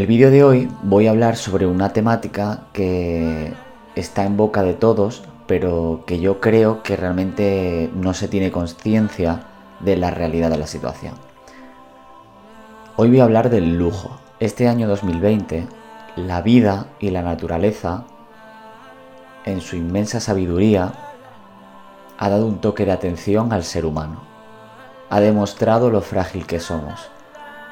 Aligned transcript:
el 0.00 0.06
vídeo 0.06 0.30
de 0.30 0.42
hoy 0.42 0.66
voy 0.82 1.06
a 1.06 1.10
hablar 1.10 1.36
sobre 1.36 1.66
una 1.66 1.92
temática 1.92 2.60
que 2.72 3.52
está 3.94 4.24
en 4.24 4.38
boca 4.38 4.62
de 4.62 4.72
todos, 4.72 5.24
pero 5.46 6.04
que 6.06 6.20
yo 6.20 6.40
creo 6.40 6.82
que 6.82 6.96
realmente 6.96 7.90
no 7.94 8.14
se 8.14 8.26
tiene 8.26 8.50
conciencia 8.50 9.42
de 9.80 9.98
la 9.98 10.10
realidad 10.10 10.48
de 10.48 10.56
la 10.56 10.66
situación. 10.66 11.12
Hoy 12.96 13.10
voy 13.10 13.20
a 13.20 13.24
hablar 13.24 13.50
del 13.50 13.76
lujo. 13.76 14.18
Este 14.38 14.68
año 14.68 14.88
2020, 14.88 15.66
la 16.16 16.40
vida 16.40 16.86
y 16.98 17.10
la 17.10 17.20
naturaleza, 17.20 18.04
en 19.44 19.60
su 19.60 19.76
inmensa 19.76 20.18
sabiduría, 20.18 20.94
ha 22.16 22.28
dado 22.30 22.46
un 22.46 22.62
toque 22.62 22.86
de 22.86 22.92
atención 22.92 23.52
al 23.52 23.64
ser 23.64 23.84
humano. 23.84 24.22
Ha 25.10 25.20
demostrado 25.20 25.90
lo 25.90 26.00
frágil 26.00 26.46
que 26.46 26.58
somos. 26.58 27.10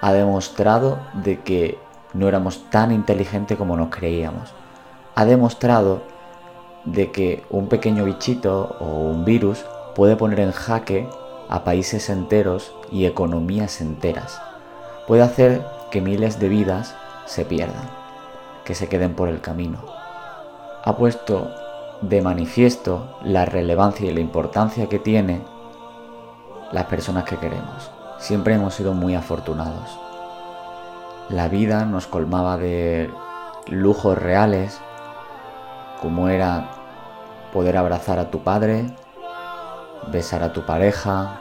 Ha 0.00 0.12
demostrado 0.12 1.00
de 1.14 1.40
que 1.40 1.78
no 2.14 2.28
éramos 2.28 2.70
tan 2.70 2.92
inteligentes 2.92 3.56
como 3.56 3.76
nos 3.76 3.88
creíamos. 3.88 4.52
Ha 5.14 5.24
demostrado 5.24 6.02
de 6.84 7.10
que 7.12 7.44
un 7.50 7.68
pequeño 7.68 8.04
bichito 8.04 8.76
o 8.80 8.86
un 8.86 9.24
virus 9.24 9.64
puede 9.94 10.16
poner 10.16 10.40
en 10.40 10.52
jaque 10.52 11.08
a 11.48 11.64
países 11.64 12.08
enteros 12.10 12.74
y 12.90 13.06
economías 13.06 13.80
enteras. 13.80 14.40
Puede 15.06 15.22
hacer 15.22 15.64
que 15.90 16.00
miles 16.00 16.38
de 16.38 16.48
vidas 16.48 16.94
se 17.26 17.44
pierdan, 17.44 17.90
que 18.64 18.74
se 18.74 18.88
queden 18.88 19.14
por 19.14 19.28
el 19.28 19.40
camino. 19.40 19.78
Ha 20.84 20.96
puesto 20.96 21.50
de 22.00 22.20
manifiesto 22.20 23.16
la 23.22 23.44
relevancia 23.44 24.10
y 24.10 24.14
la 24.14 24.20
importancia 24.20 24.88
que 24.88 24.98
tiene 24.98 25.42
las 26.72 26.86
personas 26.86 27.24
que 27.24 27.36
queremos. 27.36 27.90
Siempre 28.18 28.54
hemos 28.54 28.74
sido 28.74 28.94
muy 28.94 29.14
afortunados. 29.14 29.98
La 31.28 31.48
vida 31.48 31.84
nos 31.84 32.06
colmaba 32.06 32.56
de 32.56 33.10
lujos 33.68 34.18
reales, 34.18 34.80
como 36.00 36.28
era 36.28 36.70
poder 37.52 37.76
abrazar 37.76 38.18
a 38.18 38.30
tu 38.30 38.42
padre, 38.42 38.86
besar 40.10 40.42
a 40.42 40.52
tu 40.52 40.66
pareja, 40.66 41.40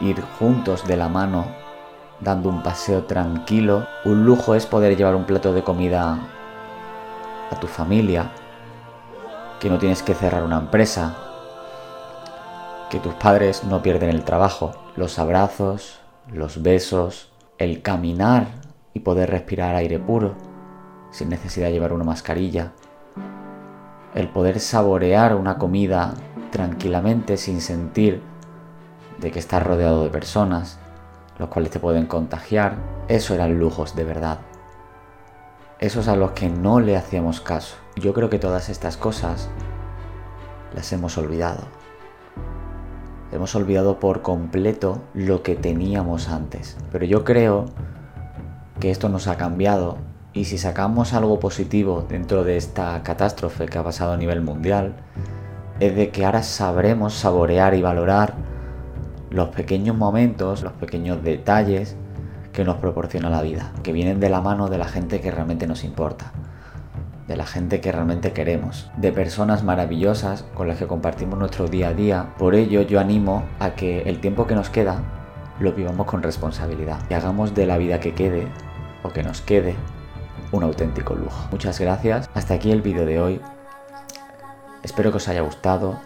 ir 0.00 0.22
juntos 0.38 0.86
de 0.86 0.96
la 0.96 1.08
mano 1.08 1.46
dando 2.20 2.48
un 2.48 2.62
paseo 2.62 3.04
tranquilo. 3.04 3.86
Un 4.04 4.24
lujo 4.24 4.54
es 4.54 4.66
poder 4.66 4.96
llevar 4.96 5.14
un 5.14 5.24
plato 5.24 5.52
de 5.52 5.62
comida 5.62 6.18
a 7.50 7.60
tu 7.60 7.66
familia, 7.66 8.30
que 9.60 9.68
no 9.68 9.78
tienes 9.78 10.02
que 10.02 10.14
cerrar 10.14 10.42
una 10.44 10.58
empresa, 10.58 11.16
que 12.90 13.00
tus 13.00 13.14
padres 13.14 13.64
no 13.64 13.82
pierden 13.82 14.10
el 14.10 14.24
trabajo, 14.24 14.72
los 14.96 15.18
abrazos, 15.18 15.98
los 16.32 16.62
besos, 16.62 17.28
el 17.58 17.82
caminar 17.82 18.46
y 18.94 19.00
poder 19.00 19.30
respirar 19.30 19.74
aire 19.74 19.98
puro 19.98 20.34
sin 21.10 21.28
necesidad 21.28 21.66
de 21.66 21.72
llevar 21.72 21.92
una 21.92 22.04
mascarilla, 22.04 22.72
el 24.14 24.28
poder 24.28 24.60
saborear 24.60 25.34
una 25.34 25.58
comida 25.58 26.14
tranquilamente 26.50 27.36
sin 27.36 27.60
sentir 27.60 28.22
de 29.20 29.30
que 29.30 29.38
estás 29.38 29.62
rodeado 29.62 30.04
de 30.04 30.10
personas, 30.10 30.78
los 31.38 31.48
cuales 31.48 31.70
te 31.70 31.80
pueden 31.80 32.06
contagiar, 32.06 32.76
eso 33.08 33.34
eran 33.34 33.58
lujos 33.58 33.96
de 33.96 34.04
verdad. 34.04 34.38
Esos 35.80 36.08
a 36.08 36.16
los 36.16 36.32
que 36.32 36.48
no 36.48 36.80
le 36.80 36.96
hacíamos 36.96 37.40
caso. 37.40 37.76
Yo 37.96 38.12
creo 38.12 38.30
que 38.30 38.38
todas 38.38 38.68
estas 38.68 38.96
cosas 38.96 39.48
las 40.74 40.92
hemos 40.92 41.16
olvidado. 41.18 41.77
Hemos 43.30 43.54
olvidado 43.54 44.00
por 44.00 44.22
completo 44.22 45.02
lo 45.14 45.42
que 45.42 45.54
teníamos 45.54 46.28
antes. 46.28 46.76
Pero 46.90 47.04
yo 47.04 47.24
creo 47.24 47.66
que 48.80 48.90
esto 48.90 49.08
nos 49.08 49.26
ha 49.26 49.36
cambiado 49.36 49.98
y 50.32 50.44
si 50.44 50.56
sacamos 50.56 51.12
algo 51.14 51.40
positivo 51.40 52.06
dentro 52.08 52.44
de 52.44 52.56
esta 52.56 53.02
catástrofe 53.02 53.66
que 53.66 53.78
ha 53.78 53.84
pasado 53.84 54.12
a 54.12 54.16
nivel 54.16 54.40
mundial, 54.40 54.94
es 55.80 55.94
de 55.94 56.10
que 56.10 56.24
ahora 56.24 56.42
sabremos 56.42 57.14
saborear 57.14 57.74
y 57.74 57.82
valorar 57.82 58.34
los 59.30 59.48
pequeños 59.48 59.96
momentos, 59.96 60.62
los 60.62 60.72
pequeños 60.72 61.22
detalles 61.22 61.96
que 62.52 62.64
nos 62.64 62.76
proporciona 62.76 63.30
la 63.30 63.42
vida, 63.42 63.72
que 63.82 63.92
vienen 63.92 64.20
de 64.20 64.30
la 64.30 64.40
mano 64.40 64.68
de 64.68 64.78
la 64.78 64.86
gente 64.86 65.20
que 65.20 65.30
realmente 65.30 65.66
nos 65.66 65.84
importa, 65.84 66.32
de 67.28 67.36
la 67.36 67.46
gente 67.46 67.80
que 67.80 67.92
realmente 67.92 68.32
queremos, 68.32 68.90
de 68.96 69.12
personas 69.12 69.62
maravillosas 69.62 70.44
con 70.54 70.66
las 70.66 70.78
que 70.78 70.86
compartimos 70.86 71.38
nuestro 71.38 71.68
día 71.68 71.88
a 71.88 71.94
día. 71.94 72.34
Por 72.38 72.54
ello 72.54 72.82
yo 72.82 72.98
animo 72.98 73.44
a 73.60 73.74
que 73.74 74.00
el 74.02 74.20
tiempo 74.20 74.46
que 74.46 74.54
nos 74.54 74.70
queda 74.70 75.02
lo 75.60 75.72
vivamos 75.72 76.06
con 76.06 76.22
responsabilidad 76.22 76.98
y 77.10 77.14
hagamos 77.14 77.54
de 77.54 77.66
la 77.66 77.76
vida 77.76 78.00
que 78.00 78.14
quede 78.14 78.48
o 79.02 79.10
que 79.10 79.22
nos 79.22 79.42
quede 79.42 79.76
un 80.52 80.62
auténtico 80.62 81.14
lujo. 81.14 81.48
Muchas 81.50 81.78
gracias. 81.78 82.30
Hasta 82.32 82.54
aquí 82.54 82.72
el 82.72 82.80
vídeo 82.80 83.04
de 83.04 83.20
hoy. 83.20 83.40
Espero 84.82 85.10
que 85.10 85.18
os 85.18 85.28
haya 85.28 85.42
gustado. 85.42 86.00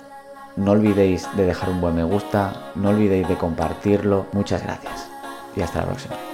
No 0.57 0.73
olvidéis 0.73 1.29
de 1.37 1.47
dejar 1.47 1.71
un 1.71 1.81
buen 1.81 1.95
me 1.95 2.05
gusta, 2.05 2.73
no 2.75 2.91
olvidéis 2.91 3.29
de 3.29 3.37
compartirlo. 3.37 4.27
Muchas 4.33 4.63
gracias 4.65 5.09
y 5.57 5.63
hasta 5.63 5.81
la 5.81 5.87
próxima. 5.87 6.32